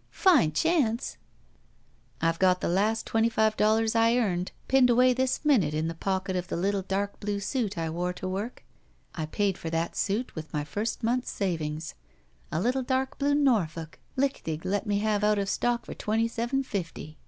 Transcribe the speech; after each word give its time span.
'""Fine 0.24 0.52
chance!" 0.52 1.18
"I've 2.22 2.38
got 2.38 2.62
the 2.62 2.68
last 2.68 3.04
twenty 3.04 3.28
five 3.28 3.58
dollars 3.58 3.94
I 3.94 4.16
earned 4.16 4.50
pinned 4.66 4.88
away 4.88 5.12
this 5.12 5.44
minute 5.44 5.74
in 5.74 5.86
the 5.86 5.94
pocket 5.94 6.34
of 6.34 6.48
the 6.48 6.56
little 6.56 6.80
dark 6.80 7.20
blue 7.20 7.40
suit 7.40 7.76
I 7.76 7.90
wore 7.90 8.14
to 8.14 8.24
^rork. 8.24 8.60
I 9.14 9.26
paid 9.26 9.58
for 9.58 9.68
that 9.68 9.94
suit 9.94 10.34
with 10.34 10.50
my 10.50 10.64
first 10.64 11.02
month's 11.02 11.30
savings. 11.30 11.94
A 12.50 12.58
little 12.58 12.82
dark 12.82 13.18
blue 13.18 13.34
Norfolk, 13.34 13.98
Lichtig 14.16 14.64
let 14.64 14.86
me 14.86 15.00
have 15.00 15.22
out 15.22 15.38
of 15.38 15.50
stock 15.50 15.84
for 15.84 15.92
twenty 15.92 16.26
seven 16.26 16.62
fifty." 16.62 17.18